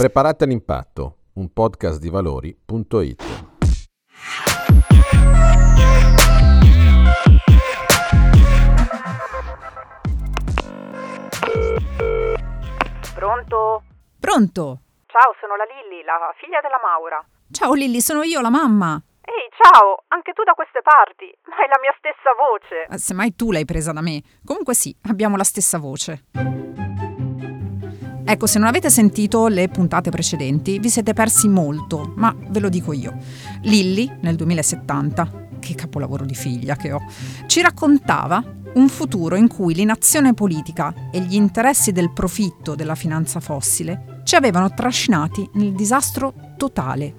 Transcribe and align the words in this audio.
Preparate 0.00 0.44
all'impatto, 0.44 1.16
un 1.34 1.52
podcast 1.52 2.00
di 2.00 2.08
valori.it. 2.08 3.22
Pronto? 13.12 13.82
Pronto? 14.18 14.80
Ciao, 15.04 15.34
sono 15.38 15.56
la 15.56 15.64
Lilly, 15.64 16.02
la 16.02 16.32
figlia 16.40 16.60
della 16.62 16.80
Maura. 16.82 17.22
Ciao 17.50 17.74
Lilly, 17.74 18.00
sono 18.00 18.22
io, 18.22 18.40
la 18.40 18.48
mamma. 18.48 18.98
Ehi, 19.20 19.50
ciao, 19.60 20.04
anche 20.08 20.32
tu 20.32 20.42
da 20.44 20.54
queste 20.54 20.80
parti, 20.82 21.30
ma 21.44 21.56
è 21.62 21.68
la 21.68 21.78
mia 21.78 21.94
stessa 21.98 22.32
voce. 22.40 22.86
Eh, 22.90 22.96
Semmai 22.96 23.36
tu 23.36 23.52
l'hai 23.52 23.66
presa 23.66 23.92
da 23.92 24.00
me. 24.00 24.22
Comunque 24.46 24.72
sì, 24.72 24.96
abbiamo 25.10 25.36
la 25.36 25.44
stessa 25.44 25.76
voce. 25.76 26.69
Ecco, 28.30 28.46
se 28.46 28.60
non 28.60 28.68
avete 28.68 28.90
sentito 28.90 29.48
le 29.48 29.66
puntate 29.66 30.10
precedenti, 30.10 30.78
vi 30.78 30.88
siete 30.88 31.14
persi 31.14 31.48
molto, 31.48 32.12
ma 32.14 32.32
ve 32.50 32.60
lo 32.60 32.68
dico 32.68 32.92
io. 32.92 33.16
Lilly, 33.62 34.08
nel 34.20 34.36
2070, 34.36 35.48
che 35.58 35.74
capolavoro 35.74 36.24
di 36.24 36.36
figlia 36.36 36.76
che 36.76 36.92
ho, 36.92 37.00
ci 37.46 37.60
raccontava 37.60 38.40
un 38.74 38.88
futuro 38.88 39.34
in 39.34 39.48
cui 39.48 39.74
l'inazione 39.74 40.32
politica 40.32 40.94
e 41.10 41.22
gli 41.22 41.34
interessi 41.34 41.90
del 41.90 42.12
profitto 42.12 42.76
della 42.76 42.94
finanza 42.94 43.40
fossile 43.40 44.20
ci 44.22 44.36
avevano 44.36 44.72
trascinati 44.72 45.50
nel 45.54 45.72
disastro 45.72 46.32
totale. 46.56 47.16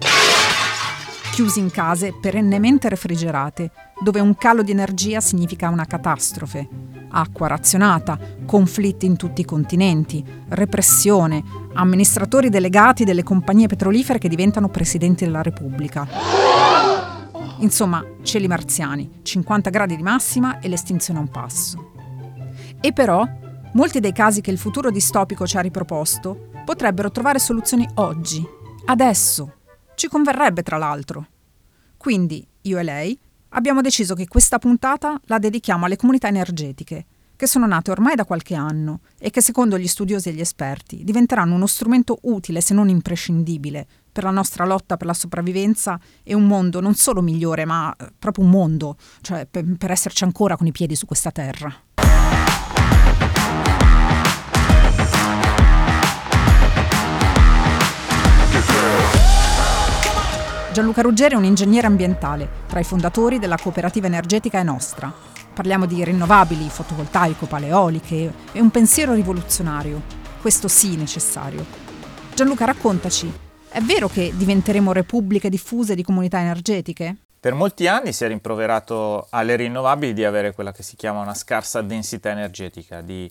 Chiusi 1.33 1.59
in 1.59 1.71
case 1.71 2.13
perennemente 2.21 2.87
refrigerate, 2.87 3.71
dove 4.01 4.21
un 4.21 4.33
calo 4.37 4.63
di 4.63 4.71
energia 4.71 5.19
significa 5.19 5.67
una 5.67 5.85
catastrofe, 5.85 7.00
acqua 7.11 7.47
razionata, 7.47 8.17
conflitti 8.45 9.05
in 9.05 9.17
tutti 9.17 9.41
i 9.41 9.45
continenti, 9.45 10.25
repressione, 10.49 11.43
amministratori 11.73 12.49
delegati 12.49 13.03
delle 13.03 13.23
compagnie 13.23 13.67
petrolifere 13.67 14.19
che 14.19 14.29
diventano 14.29 14.69
presidenti 14.69 15.25
della 15.25 15.41
Repubblica. 15.41 16.07
Insomma, 17.57 18.03
cieli 18.23 18.47
marziani, 18.47 19.19
50 19.21 19.69
gradi 19.69 19.95
di 19.95 20.01
massima 20.03 20.59
e 20.59 20.67
l'estinzione 20.67 21.19
a 21.19 21.21
un 21.21 21.29
passo. 21.29 21.91
E 22.79 22.91
però, 22.91 23.27
molti 23.73 23.99
dei 23.99 24.13
casi 24.13 24.41
che 24.41 24.51
il 24.51 24.57
futuro 24.57 24.89
distopico 24.89 25.45
ci 25.45 25.57
ha 25.57 25.61
riproposto 25.61 26.49
potrebbero 26.65 27.11
trovare 27.11 27.39
soluzioni 27.39 27.87
oggi, 27.95 28.43
adesso. 28.85 29.57
Ci 29.93 30.07
converrebbe, 30.07 30.63
tra 30.63 30.77
l'altro. 30.77 31.27
Quindi, 31.97 32.45
io 32.61 32.79
e 32.79 32.83
lei 32.83 33.19
abbiamo 33.51 33.81
deciso 33.81 34.13
che 34.13 34.27
questa 34.27 34.59
puntata 34.59 35.19
la 35.25 35.39
dedichiamo 35.39 35.85
alle 35.85 35.95
comunità 35.95 36.27
energetiche, 36.27 37.05
che 37.35 37.47
sono 37.47 37.65
nate 37.65 37.89
ormai 37.89 38.15
da 38.15 38.25
qualche 38.25 38.53
anno 38.53 38.99
e 39.17 39.31
che 39.31 39.41
secondo 39.41 39.77
gli 39.79 39.87
studiosi 39.87 40.29
e 40.29 40.33
gli 40.33 40.41
esperti 40.41 41.03
diventeranno 41.03 41.55
uno 41.55 41.65
strumento 41.65 42.19
utile 42.23 42.61
se 42.61 42.73
non 42.73 42.87
imprescindibile 42.87 43.87
per 44.11 44.23
la 44.23 44.29
nostra 44.29 44.65
lotta 44.65 44.97
per 44.97 45.07
la 45.07 45.13
sopravvivenza 45.13 45.99
e 46.21 46.33
un 46.33 46.45
mondo 46.45 46.81
non 46.81 46.93
solo 46.95 47.21
migliore, 47.21 47.65
ma 47.65 47.95
eh, 47.97 48.11
proprio 48.17 48.45
un 48.45 48.51
mondo, 48.51 48.97
cioè 49.21 49.47
per, 49.49 49.65
per 49.77 49.91
esserci 49.91 50.23
ancora 50.23 50.55
con 50.55 50.67
i 50.67 50.71
piedi 50.71 50.95
su 50.95 51.05
questa 51.05 51.31
terra. 51.31 51.73
Gianluca 60.71 61.01
Ruggeri 61.01 61.33
è 61.33 61.37
un 61.37 61.43
ingegnere 61.43 61.85
ambientale, 61.85 62.47
tra 62.65 62.79
i 62.79 62.85
fondatori 62.85 63.39
della 63.39 63.57
cooperativa 63.57 64.07
energetica 64.07 64.57
È 64.57 64.63
Nostra. 64.63 65.13
Parliamo 65.53 65.85
di 65.85 66.01
rinnovabili, 66.01 66.69
fotovoltaico, 66.69 67.45
paleoliche 67.45 68.33
e 68.53 68.61
un 68.61 68.71
pensiero 68.71 69.13
rivoluzionario, 69.13 70.01
questo 70.39 70.69
sì 70.69 70.95
necessario. 70.95 71.65
Gianluca, 72.33 72.63
raccontaci, 72.63 73.29
è 73.67 73.81
vero 73.81 74.07
che 74.07 74.31
diventeremo 74.33 74.93
repubbliche 74.93 75.49
diffuse 75.49 75.93
di 75.93 76.03
comunità 76.03 76.39
energetiche? 76.39 77.17
Per 77.37 77.53
molti 77.53 77.87
anni 77.87 78.13
si 78.13 78.23
è 78.23 78.29
rimproverato 78.29 79.27
alle 79.31 79.57
rinnovabili 79.57 80.13
di 80.13 80.23
avere 80.23 80.53
quella 80.53 80.71
che 80.71 80.83
si 80.83 80.95
chiama 80.95 81.19
una 81.19 81.33
scarsa 81.33 81.81
densità 81.81 82.29
energetica, 82.29 83.01
di 83.01 83.29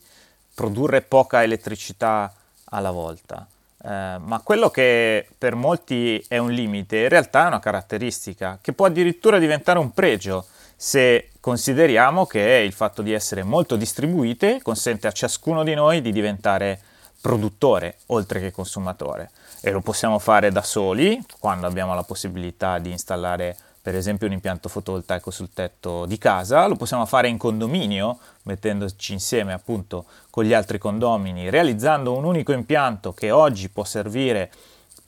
produrre 0.54 1.00
poca 1.00 1.42
elettricità 1.42 2.34
alla 2.66 2.90
volta. 2.90 3.48
Eh, 3.82 4.16
ma 4.18 4.40
quello 4.44 4.70
che 4.70 5.26
per 5.36 5.54
molti 5.54 6.22
è 6.28 6.38
un 6.38 6.50
limite, 6.50 6.98
in 6.98 7.08
realtà 7.08 7.44
è 7.44 7.46
una 7.46 7.60
caratteristica 7.60 8.58
che 8.60 8.72
può 8.72 8.86
addirittura 8.86 9.38
diventare 9.38 9.78
un 9.78 9.92
pregio 9.92 10.46
se 10.76 11.30
consideriamo 11.40 12.26
che 12.26 12.62
il 12.64 12.72
fatto 12.72 13.02
di 13.02 13.12
essere 13.12 13.42
molto 13.42 13.76
distribuite 13.76 14.60
consente 14.62 15.06
a 15.06 15.12
ciascuno 15.12 15.62
di 15.62 15.74
noi 15.74 16.00
di 16.00 16.12
diventare 16.12 16.80
produttore 17.20 17.98
oltre 18.06 18.40
che 18.40 18.50
consumatore. 18.50 19.30
E 19.60 19.70
lo 19.70 19.80
possiamo 19.80 20.18
fare 20.18 20.50
da 20.50 20.62
soli 20.62 21.22
quando 21.38 21.66
abbiamo 21.66 21.94
la 21.94 22.02
possibilità 22.02 22.78
di 22.78 22.90
installare 22.90 23.56
per 23.82 23.94
esempio 23.94 24.26
un 24.26 24.34
impianto 24.34 24.68
fotovoltaico 24.68 25.30
sul 25.30 25.52
tetto 25.52 26.04
di 26.04 26.18
casa, 26.18 26.66
lo 26.66 26.76
possiamo 26.76 27.06
fare 27.06 27.28
in 27.28 27.38
condominio, 27.38 28.18
mettendoci 28.42 29.12
insieme 29.12 29.52
appunto 29.52 30.04
con 30.28 30.44
gli 30.44 30.52
altri 30.52 30.78
condomini, 30.78 31.48
realizzando 31.48 32.14
un 32.14 32.24
unico 32.24 32.52
impianto 32.52 33.12
che 33.12 33.30
oggi 33.30 33.70
può 33.70 33.84
servire 33.84 34.50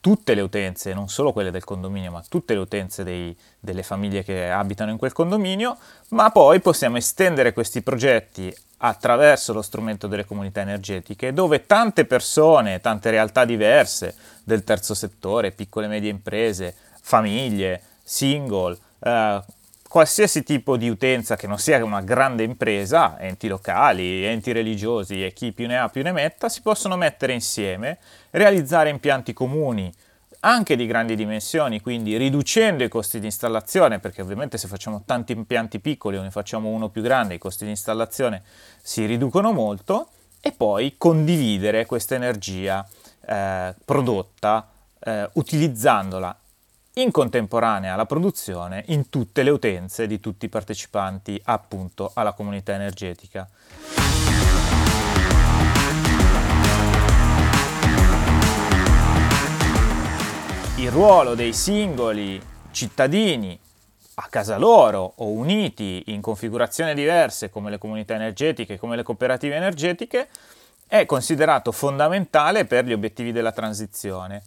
tutte 0.01 0.35
le 0.35 0.41
utenze, 0.41 0.95
non 0.95 1.09
solo 1.09 1.33
quelle 1.33 1.53
del 1.53 1.65
condominio, 1.65 2.11
ma 2.11 2.25
tutte 2.29 2.55
le 2.55 2.61
utenze 2.61 3.05
dei, 3.05 3.37
delle 3.61 3.85
famiglie 3.85 4.25
che 4.25 4.51
abitano 4.51 4.91
in 4.91 4.97
quel 4.97 5.13
condominio, 5.13 5.77
ma 6.09 6.31
poi 6.31 6.61
possiamo 6.61 6.97
estendere 6.97 7.53
questi 7.53 7.83
progetti 7.83 8.53
attraverso 8.79 9.53
lo 9.53 9.63
strumento 9.63 10.09
delle 10.09 10.25
comunità 10.25 10.61
energetiche, 10.61 11.33
dove 11.33 11.67
tante 11.67 12.05
persone, 12.05 12.81
tante 12.81 13.11
realtà 13.11 13.45
diverse 13.45 14.17
del 14.43 14.65
terzo 14.65 14.95
settore, 14.95 15.53
piccole 15.53 15.87
e 15.87 15.91
medie 15.91 16.11
imprese, 16.11 16.75
famiglie, 17.01 17.81
single, 18.13 18.77
eh, 19.01 19.43
qualsiasi 19.89 20.43
tipo 20.43 20.77
di 20.77 20.89
utenza 20.89 21.35
che 21.37 21.47
non 21.47 21.59
sia 21.59 21.83
una 21.83 22.03
grande 22.03 22.43
impresa, 22.43 23.19
enti 23.19 23.49
locali, 23.49 24.25
enti 24.25 24.53
religiosi 24.53 25.25
e 25.25 25.33
chi 25.33 25.53
più 25.53 25.67
ne 25.67 25.79
ha 25.79 25.89
più 25.89 26.03
ne 26.03 26.13
metta, 26.13 26.49
si 26.49 26.61
possono 26.61 26.97
mettere 26.97 27.33
insieme, 27.33 27.99
realizzare 28.31 28.91
impianti 28.91 29.33
comuni 29.33 29.93
anche 30.45 30.77
di 30.77 30.87
grandi 30.87 31.15
dimensioni, 31.15 31.81
quindi 31.81 32.17
riducendo 32.17 32.83
i 32.83 32.89
costi 32.89 33.21
di 33.21 33.27
installazione, 33.27 34.01
perché 34.01 34.23
ovviamente 34.23 34.59
se 34.59 34.67
facciamo 34.67 35.05
tanti 35.07 35.33
impianti 35.33 35.79
piccoli 35.79 36.17
o 36.17 36.23
ne 36.23 36.31
facciamo 36.31 36.69
uno 36.69 36.89
più 36.89 37.01
grande, 37.01 37.35
i 37.35 37.39
costi 37.39 37.65
di 37.65 37.71
installazione 37.71 38.43
si 38.83 39.07
riducono 39.07 39.53
molto, 39.53 40.09
e 40.41 40.51
poi 40.51 40.97
condividere 40.99 41.87
questa 41.87 42.17
energia 42.17 42.85
eh, 43.25 43.75
prodotta 43.85 44.69
eh, 44.99 45.31
utilizzandola 45.35 46.37
in 46.95 47.11
contemporanea 47.11 47.95
alla 47.95 48.05
produzione 48.05 48.85
in 48.89 49.09
tutte 49.09 49.43
le 49.43 49.51
utenze 49.51 50.07
di 50.07 50.21
tutti 50.21 50.45
i 50.45 50.49
partecipanti 50.51 51.41
appunto 51.45 52.11
alla 52.15 52.33
comunità 52.33 52.75
energetica. 52.75 53.49
Il 60.77 60.91
ruolo 60.91 61.35
dei 61.35 61.53
singoli 61.53 62.41
cittadini 62.73 63.59
a 64.15 64.27
casa 64.29 64.59
loro 64.59 65.15
o 65.17 65.29
uniti 65.29 66.03
in 66.07 66.21
configurazioni 66.21 66.93
diverse 66.93 67.49
come 67.49 67.71
le 67.71 67.79
comunità 67.79 68.15
energetiche, 68.15 68.79
come 68.79 68.97
le 68.97 69.03
cooperative 69.03 69.55
energetiche, 69.55 70.29
è 70.87 71.07
considerato 71.07 71.73
fondamentale 71.73 72.67
per 72.67 72.85
gli 72.85 72.93
obiettivi 72.93 73.33
della 73.33 73.53
transizione, 73.53 74.43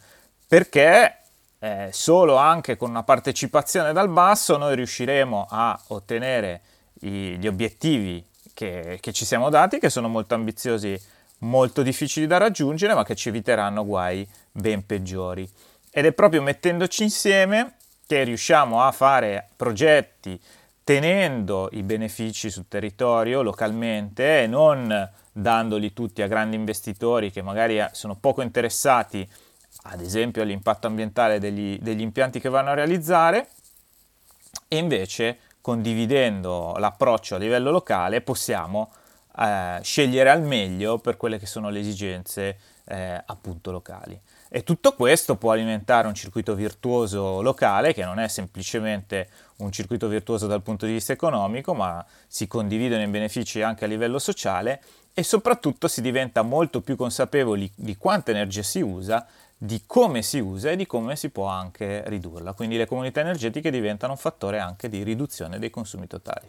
perché 0.48 1.22
eh, 1.60 1.90
solo 1.92 2.36
anche 2.36 2.78
con 2.78 2.90
una 2.90 3.04
partecipazione 3.04 3.94
dal 3.94 4.10
basso 4.10 4.58
noi 4.58 4.76
riusciremo 4.76 5.48
a 5.50 5.80
ottenere 5.88 6.62
i, 7.02 7.38
gli 7.38 7.48
obiettivi 7.48 8.24
che, 8.54 9.00
che 9.02 9.12
ci 9.12 9.26
siamo 9.26 9.50
dati, 9.50 9.80
che 9.80 9.90
sono 9.90 10.08
molto 10.08 10.36
ambiziosi, 10.36 11.00
molto 11.40 11.82
difficili 11.82 12.28
da 12.28 12.38
raggiungere, 12.38 12.94
ma 12.94 13.04
che 13.04 13.16
ci 13.16 13.30
eviteranno 13.30 13.86
guai 13.86 14.28
ben 14.52 14.86
peggiori. 14.86 15.50
Ed 15.92 16.06
è 16.06 16.12
proprio 16.12 16.42
mettendoci 16.42 17.04
insieme 17.04 17.76
che 18.06 18.24
riusciamo 18.24 18.82
a 18.82 18.92
fare 18.92 19.50
progetti 19.56 20.40
tenendo 20.84 21.70
i 21.72 21.82
benefici 21.82 22.52
sul 22.52 22.68
territorio 22.68 23.42
localmente 23.42 24.44
e 24.44 24.48
non 24.48 25.10
dandoli 25.32 25.94
tutti 25.94 26.22
a 26.22 26.28
grandi 26.28 26.56
investitori 26.56 27.32
che 27.32 27.42
magari 27.42 27.84
sono 27.92 28.16
poco 28.16 28.42
interessati 28.42 29.28
ad 29.84 30.02
esempio 30.02 30.42
all'impatto 30.42 30.88
ambientale 30.88 31.40
degli, 31.40 31.78
degli 31.80 32.02
impianti 32.02 32.40
che 32.40 32.50
vanno 32.50 32.70
a 32.70 32.74
realizzare 32.74 33.50
e 34.68 34.78
invece 34.78 35.40
condividendo 35.62 36.76
l'approccio 36.78 37.36
a 37.36 37.38
livello 37.38 37.72
locale 37.72 38.22
possiamo 38.22 38.92
eh, 39.38 39.80
scegliere 39.82 40.30
al 40.30 40.42
meglio 40.42 41.00
per 41.00 41.18
quelle 41.18 41.40
che 41.40 41.46
sono 41.46 41.70
le 41.70 41.80
esigenze 41.80 42.58
eh, 42.86 43.22
appunto 43.26 43.72
locali. 43.72 44.20
E 44.48 44.64
tutto 44.64 44.94
questo 44.94 45.36
può 45.36 45.52
alimentare 45.52 46.08
un 46.08 46.14
circuito 46.14 46.56
virtuoso 46.56 47.42
locale 47.42 47.94
che 47.94 48.06
non 48.06 48.20
è 48.20 48.28
semplicemente 48.28 49.30
un 49.58 49.72
circuito 49.72 50.08
virtuoso 50.08 50.48
dal 50.48 50.62
punto 50.62 50.86
di 50.86 50.94
vista 50.94 51.12
economico, 51.12 51.74
ma 51.74 52.06
si 52.28 52.48
condividono 52.48 53.02
i 53.02 53.08
benefici 53.08 53.62
anche 53.62 53.86
a 53.86 53.88
livello 53.88 54.20
sociale 54.20 54.82
e 55.14 55.24
soprattutto 55.24 55.88
si 55.88 56.02
diventa 56.02 56.42
molto 56.42 56.82
più 56.82 56.96
consapevoli 56.96 57.70
di 57.76 57.98
quanta 57.98 58.32
energia 58.32 58.64
si 58.64 58.82
usa, 58.82 59.26
di 59.58 59.84
come 59.86 60.22
si 60.22 60.40
usa 60.40 60.72
e 60.72 60.76
di 60.76 60.86
come 60.86 61.16
si 61.16 61.30
può 61.30 61.46
anche 61.46 62.04
ridurla. 62.08 62.54
Quindi 62.54 62.78
le 62.78 62.86
comunità 62.86 63.22
energetiche 63.22 63.72
diventano 63.72 64.14
un 64.14 64.18
fattore 64.18 64.60
anche 64.60 64.90
di 64.90 65.04
riduzione 65.04 65.60
dei 65.60 65.70
consumi 65.70 66.08
totali. 66.08 66.48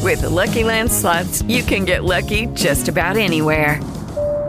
With 0.00 0.20
the 0.20 0.28
Lucky 0.28 0.62
Land 0.62 0.90
slots, 0.90 1.42
you 1.46 1.62
can 1.62 1.84
get 1.84 2.02
lucky 2.02 2.46
just 2.54 2.88
about 2.88 3.16
anywhere. 3.16 3.97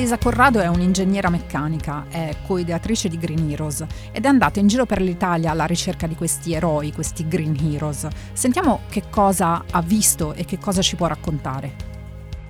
Annalisa 0.00 0.16
Corrado 0.30 0.60
è 0.60 0.66
un'ingegnera 0.66 1.28
meccanica, 1.28 2.06
è 2.08 2.34
coideatrice 2.46 3.10
di 3.10 3.18
Green 3.18 3.50
Heroes 3.50 3.84
ed 4.12 4.24
è 4.24 4.28
andata 4.28 4.58
in 4.58 4.66
giro 4.66 4.86
per 4.86 5.02
l'Italia 5.02 5.50
alla 5.50 5.66
ricerca 5.66 6.06
di 6.06 6.14
questi 6.14 6.54
eroi, 6.54 6.90
questi 6.90 7.28
Green 7.28 7.54
Heroes. 7.54 8.08
Sentiamo 8.32 8.80
che 8.88 9.02
cosa 9.10 9.62
ha 9.70 9.82
visto 9.82 10.32
e 10.32 10.46
che 10.46 10.58
cosa 10.58 10.80
ci 10.80 10.96
può 10.96 11.06
raccontare. 11.06 11.89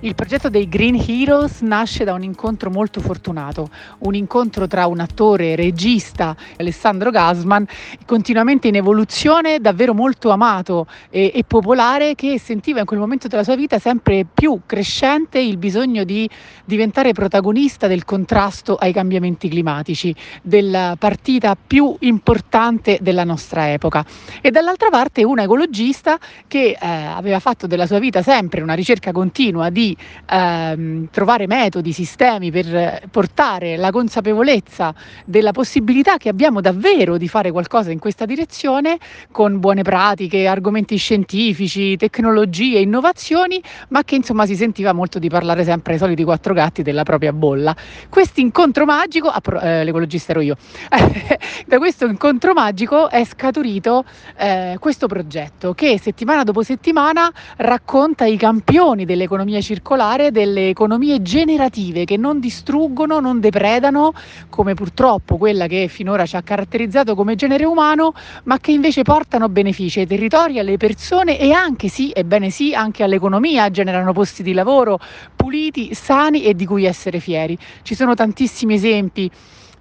Il 0.03 0.15
progetto 0.15 0.49
dei 0.49 0.67
Green 0.67 0.95
Heroes 0.95 1.61
nasce 1.61 2.03
da 2.03 2.13
un 2.13 2.23
incontro 2.23 2.71
molto 2.71 3.01
fortunato, 3.01 3.69
un 3.99 4.15
incontro 4.15 4.65
tra 4.65 4.87
un 4.87 4.99
attore, 4.99 5.55
regista, 5.55 6.35
Alessandro 6.57 7.11
Gasman, 7.11 7.67
continuamente 8.07 8.67
in 8.67 8.77
evoluzione, 8.77 9.59
davvero 9.59 9.93
molto 9.93 10.31
amato 10.31 10.87
e, 11.11 11.31
e, 11.35 11.43
popolare, 11.43 12.15
che 12.15 12.39
sentiva 12.39 12.79
in 12.79 12.87
quel 12.87 12.97
momento 12.97 13.27
della 13.27 13.43
sua 13.43 13.55
vita 13.55 13.77
sempre 13.77 14.25
più 14.25 14.61
crescente 14.65 15.37
il 15.37 15.57
bisogno 15.57 16.03
di 16.03 16.27
diventare 16.65 17.11
protagonista 17.11 17.85
del 17.85 18.03
contrasto 18.03 18.77
ai 18.77 18.93
cambiamenti 18.93 19.49
climatici, 19.49 20.15
della 20.41 20.95
partita 20.97 21.55
più 21.55 21.95
importante 21.99 22.97
della 23.01 23.23
nostra 23.23 23.71
epoca. 23.71 24.03
E 24.41 24.49
dall'altra 24.49 24.89
parte 24.89 25.23
un 25.23 25.37
ecologista 25.37 26.17
che 26.47 26.69
eh, 26.69 26.87
aveva 26.87 27.39
fatto 27.39 27.67
della 27.67 27.85
sua 27.85 27.99
vita 27.99 28.23
sempre 28.23 28.61
una 28.61 28.73
ricerca 28.73 29.11
continua 29.11 29.69
di 29.69 29.89
ehm, 30.29 31.09
trovare 31.11 31.47
metodi, 31.47 31.93
sistemi 31.93 32.51
per 32.51 33.03
portare 33.11 33.77
la 33.77 33.91
consapevolezza 33.91 34.93
della 35.25 35.51
possibilità 35.51 36.17
che 36.17 36.29
abbiamo 36.29 36.61
davvero 36.61 37.17
di 37.17 37.27
fare 37.27 37.51
qualcosa 37.51 37.91
in 37.91 37.99
questa 37.99 38.25
direzione 38.25 38.97
con 39.31 39.59
buone 39.59 39.81
pratiche, 39.81 40.47
argomenti 40.47 40.95
scientifici, 40.97 41.97
tecnologie, 41.97 42.79
innovazioni, 42.79 43.61
ma 43.89 44.03
che 44.03 44.15
insomma 44.15 44.45
si 44.45 44.55
sentiva 44.55 44.93
molto 44.93 45.19
di 45.19 45.29
parlare 45.29 45.63
sempre 45.63 45.93
ai 45.93 45.99
soliti 45.99 46.23
quattro 46.23 46.53
gatti 46.53 46.81
della 46.81 47.03
propria 47.03 47.33
bolla. 47.33 47.75
Questo 48.09 48.39
incontro 48.39 48.85
magico, 48.85 49.27
ah, 49.27 49.41
eh, 49.61 49.83
l'ecologista 49.83 50.31
ero 50.31 50.41
io, 50.41 50.55
da 51.65 51.77
questo 51.77 52.05
incontro 52.05 52.53
magico 52.53 53.09
è 53.09 53.23
scaturito 53.25 54.03
eh, 54.37 54.77
questo 54.79 55.07
progetto 55.07 55.73
che 55.73 55.99
settimana 55.99 56.43
dopo 56.43 56.63
settimana 56.63 57.31
racconta 57.57 58.25
i 58.25 58.37
campioni 58.37 59.05
dell'economia 59.05 59.59
circolare 59.61 59.80
circolare 59.81 60.29
delle 60.29 60.69
economie 60.69 61.23
generative 61.23 62.05
che 62.05 62.15
non 62.15 62.39
distruggono, 62.39 63.19
non 63.19 63.39
depredano, 63.39 64.13
come 64.47 64.75
purtroppo 64.75 65.37
quella 65.37 65.65
che 65.65 65.87
finora 65.87 66.27
ci 66.27 66.35
ha 66.35 66.43
caratterizzato 66.43 67.15
come 67.15 67.33
genere 67.33 67.65
umano, 67.65 68.13
ma 68.43 68.59
che 68.59 68.71
invece 68.71 69.01
portano 69.01 69.49
benefici 69.49 69.99
ai 69.99 70.05
territori, 70.05 70.59
alle 70.59 70.77
persone 70.77 71.39
e 71.39 71.51
anche 71.51 71.87
sì, 71.87 72.11
ebbene 72.13 72.51
sì, 72.51 72.75
anche 72.75 73.01
all'economia, 73.01 73.71
generano 73.71 74.13
posti 74.13 74.43
di 74.43 74.53
lavoro 74.53 74.99
puliti, 75.35 75.95
sani 75.95 76.43
e 76.43 76.53
di 76.53 76.67
cui 76.67 76.85
essere 76.85 77.19
fieri. 77.19 77.57
Ci 77.81 77.95
sono 77.95 78.13
tantissimi 78.13 78.75
esempi 78.75 79.31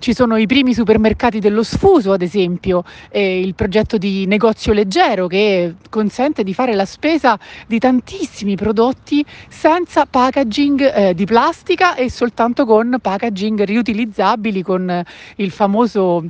ci 0.01 0.15
sono 0.15 0.37
i 0.39 0.47
primi 0.47 0.73
supermercati 0.73 1.41
dello 1.41 1.63
sfuso, 1.63 2.13
ad 2.13 2.23
esempio, 2.23 2.85
eh, 3.11 3.39
il 3.39 3.55
progetto 3.55 3.99
di 3.99 4.25
negozio 4.25 4.73
leggero 4.73 5.27
che 5.27 5.75
consente 5.91 6.43
di 6.43 6.55
fare 6.55 6.75
la 6.75 6.87
spesa 6.87 7.39
di 7.67 7.79
tantissimi 7.79 8.57
prodotti 8.57 9.25
senza 9.49 10.07
packaging 10.07 10.81
eh, 10.93 11.15
di 11.15 11.27
plastica 11.27 11.95
e 11.97 12.11
soltanto 12.11 12.65
con 12.65 12.97
packaging 13.01 13.63
riutilizzabili 13.63 14.63
con 14.63 15.05
il 15.37 15.51
famoso 15.51 16.25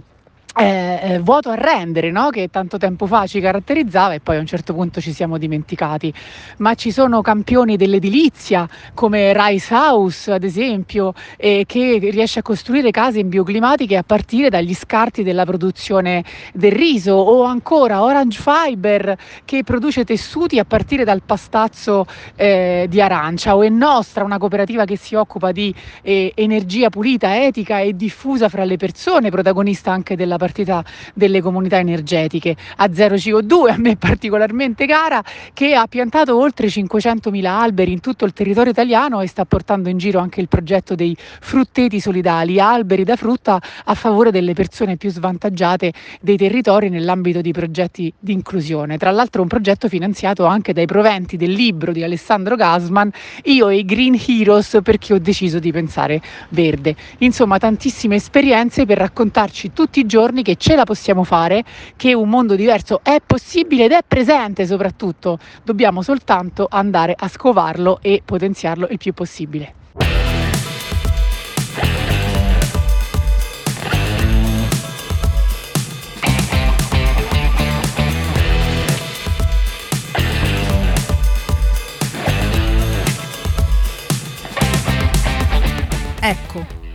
eh, 0.56 1.00
eh, 1.02 1.18
vuoto 1.20 1.50
a 1.50 1.54
rendere, 1.54 2.10
no? 2.10 2.30
che 2.30 2.48
tanto 2.50 2.76
tempo 2.76 3.06
fa 3.06 3.26
ci 3.26 3.40
caratterizzava 3.40 4.14
e 4.14 4.20
poi 4.20 4.36
a 4.36 4.40
un 4.40 4.46
certo 4.46 4.74
punto 4.74 5.00
ci 5.00 5.12
siamo 5.12 5.38
dimenticati. 5.38 6.12
Ma 6.58 6.74
ci 6.74 6.90
sono 6.90 7.20
campioni 7.20 7.76
dell'edilizia 7.76 8.68
come 8.94 9.32
Rice 9.32 9.72
House, 9.72 10.32
ad 10.32 10.42
esempio, 10.42 11.12
eh, 11.36 11.64
che 11.66 11.98
riesce 12.10 12.40
a 12.40 12.42
costruire 12.42 12.90
case 12.90 13.20
in 13.20 13.28
bioclimatiche 13.28 13.96
a 13.96 14.02
partire 14.02 14.48
dagli 14.48 14.74
scarti 14.74 15.22
della 15.22 15.44
produzione 15.44 16.24
del 16.52 16.72
riso, 16.72 17.14
o 17.14 17.44
ancora 17.44 18.02
Orange 18.02 18.40
Fiber 18.42 19.16
che 19.44 19.62
produce 19.62 20.04
tessuti 20.04 20.58
a 20.58 20.64
partire 20.64 21.04
dal 21.04 21.22
pastazzo 21.24 22.06
eh, 22.34 22.86
di 22.88 23.00
arancia, 23.00 23.56
o 23.56 23.62
è 23.62 23.68
Nostra, 23.68 24.24
una 24.24 24.38
cooperativa 24.38 24.84
che 24.84 24.96
si 24.96 25.14
occupa 25.14 25.52
di 25.52 25.72
eh, 26.02 26.32
energia 26.34 26.90
pulita, 26.90 27.42
etica 27.44 27.78
e 27.78 27.94
diffusa 27.94 28.48
fra 28.48 28.64
le 28.64 28.76
persone, 28.76 29.30
protagonista 29.30 29.92
anche 29.92 30.16
della 30.16 30.36
partita 30.40 30.82
delle 31.12 31.42
comunità 31.42 31.78
energetiche 31.78 32.56
a 32.76 32.92
zero 32.94 33.16
CO2, 33.16 33.72
a 33.72 33.76
me 33.76 33.96
particolarmente 33.96 34.86
cara, 34.86 35.22
che 35.52 35.74
ha 35.74 35.86
piantato 35.86 36.38
oltre 36.38 36.68
500.000 36.68 37.44
alberi 37.44 37.92
in 37.92 38.00
tutto 38.00 38.24
il 38.24 38.32
territorio 38.32 38.72
italiano 38.72 39.20
e 39.20 39.26
sta 39.26 39.44
portando 39.44 39.90
in 39.90 39.98
giro 39.98 40.18
anche 40.18 40.40
il 40.40 40.48
progetto 40.48 40.94
dei 40.94 41.14
frutteti 41.18 42.00
solidali, 42.00 42.58
alberi 42.58 43.04
da 43.04 43.16
frutta 43.16 43.60
a 43.84 43.94
favore 43.94 44.30
delle 44.30 44.54
persone 44.54 44.96
più 44.96 45.10
svantaggiate 45.10 45.92
dei 46.22 46.38
territori 46.38 46.88
nell'ambito 46.88 47.42
di 47.42 47.52
progetti 47.52 48.10
di 48.18 48.32
inclusione. 48.32 48.96
Tra 48.96 49.10
l'altro 49.10 49.42
un 49.42 49.48
progetto 49.48 49.88
finanziato 49.88 50.46
anche 50.46 50.72
dai 50.72 50.86
proventi 50.86 51.36
del 51.36 51.52
libro 51.52 51.92
di 51.92 52.02
Alessandro 52.02 52.56
Gasman, 52.56 53.10
Io 53.44 53.68
e 53.68 53.76
i 53.76 53.84
Green 53.84 54.18
Heroes 54.26 54.78
perché 54.82 55.12
ho 55.12 55.18
deciso 55.18 55.58
di 55.58 55.70
pensare 55.70 56.22
verde. 56.50 56.96
Insomma, 57.18 57.58
tantissime 57.58 58.14
esperienze 58.14 58.86
per 58.86 58.96
raccontarci 58.96 59.72
tutti 59.72 60.00
i 60.00 60.06
giorni 60.06 60.28
giorni 60.30 60.42
che 60.42 60.56
ce 60.56 60.76
la 60.76 60.84
possiamo 60.84 61.24
fare, 61.24 61.64
che 61.96 62.14
un 62.14 62.28
mondo 62.28 62.54
diverso 62.54 63.00
è 63.02 63.18
possibile 63.24 63.84
ed 63.84 63.92
è 63.92 64.00
presente 64.06 64.64
soprattutto. 64.64 65.38
Dobbiamo 65.64 66.02
soltanto 66.02 66.68
andare 66.70 67.14
a 67.18 67.28
scovarlo 67.28 67.98
e 68.00 68.22
potenziarlo 68.24 68.86
il 68.90 68.98
più 68.98 69.12
possibile. 69.12 69.74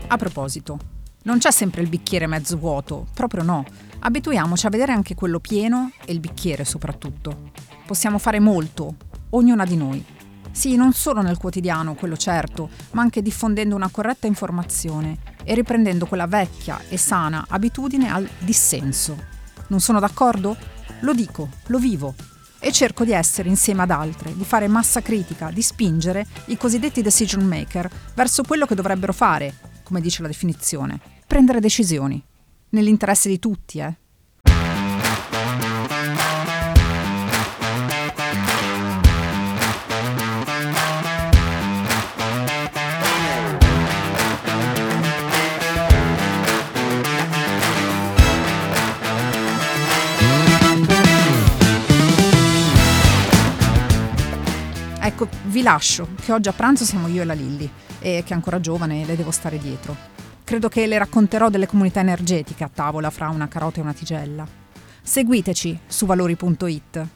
A 0.08 0.18
proposito, 0.18 0.78
non 1.26 1.40
c'è 1.40 1.52
sempre 1.52 1.82
il 1.82 1.90
bicchiere 1.90 2.28
mezzo 2.28 2.56
vuoto, 2.56 3.08
proprio 3.14 3.44
no. 3.44 3.66
Abituiamoci 4.00 4.68
a 4.68 4.70
vedere 4.70 4.92
anche 4.92 5.16
quello 5.16 5.40
pieno 5.40 5.92
e 6.06 6.14
il 6.14 6.20
bicchiere 6.20 6.64
soprattutto. 6.66 7.52
Possiamo 7.86 8.20
fare 8.20 8.40
molto, 8.40 8.96
ognuna 9.32 9.66
di 9.66 9.76
noi. 9.76 10.06
Sì, 10.52 10.76
non 10.76 10.94
solo 10.94 11.22
nel 11.22 11.38
quotidiano, 11.38 11.96
quello 11.96 12.16
certo, 12.16 12.70
ma 12.92 13.02
anche 13.02 13.24
diffondendo 13.24 13.76
una 13.76 13.90
corretta 13.90 14.28
informazione 14.28 15.18
e 15.44 15.56
riprendendo 15.56 16.06
quella 16.06 16.28
vecchia 16.28 16.80
e 16.90 16.98
sana 16.98 17.46
abitudine 17.50 18.12
al 18.12 18.30
dissenso. 18.40 19.18
Non 19.68 19.80
sono 19.80 20.00
d'accordo? 20.00 20.56
Lo 21.00 21.14
dico, 21.14 21.50
lo 21.68 21.80
vivo 21.80 22.14
e 22.60 22.72
cerco 22.72 23.04
di 23.04 23.14
essere 23.14 23.50
insieme 23.50 23.82
ad 23.82 23.90
altre, 23.90 24.36
di 24.36 24.46
fare 24.46 24.68
massa 24.68 25.02
critica, 25.02 25.50
di 25.50 25.64
spingere 25.64 26.26
i 26.46 26.58
cosiddetti 26.58 27.02
decision 27.02 27.44
maker 27.44 27.90
verso 28.14 28.44
quello 28.44 28.68
che 28.68 28.76
dovrebbero 28.76 29.12
fare, 29.12 29.56
come 29.84 30.02
dice 30.02 30.22
la 30.22 30.28
definizione, 30.28 31.14
prendere 31.26 31.60
decisioni. 31.60 32.24
Nell'interesse 32.70 33.30
di 33.30 33.40
tutti, 33.40 33.80
eh. 33.80 33.96
Ecco, 55.02 55.30
vi 55.46 55.62
lascio, 55.62 56.10
che 56.20 56.34
oggi 56.34 56.50
a 56.50 56.52
pranzo 56.52 56.84
siamo 56.84 57.08
io 57.08 57.22
e 57.22 57.26
la 57.26 57.34
Lilly, 57.34 57.70
e 58.00 58.24
che 58.26 58.34
è 58.34 58.36
ancora 58.36 58.60
giovane 58.60 59.06
le 59.06 59.16
devo 59.16 59.32
stare 59.32 59.58
dietro. 59.58 60.15
Credo 60.46 60.70
che 60.70 60.86
le 60.86 61.00
racconterò 61.00 61.50
delle 61.50 61.66
comunità 61.66 62.02
energetiche 62.02 62.64
a 62.64 62.70
tavola 62.72 63.10
fra 63.10 63.30
una 63.30 63.48
carota 63.48 63.80
e 63.80 63.82
una 63.82 63.94
tigella. 63.94 64.46
Seguiteci 65.02 65.80
su 65.88 66.06
valori.it. 66.06 67.08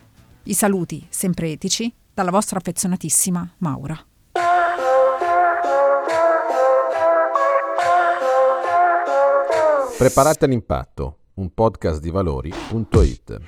I 0.44 0.54
saluti, 0.56 1.06
sempre 1.10 1.52
etici, 1.52 1.94
dalla 2.12 2.32
vostra 2.32 2.58
affezionatissima 2.58 3.54
Maura. 3.60 4.04
Preparate 9.96 10.46
all'impatto, 10.46 11.18
un 11.36 11.54
podcast 11.54 12.02
di 12.02 12.10
valori.it. 12.10 13.42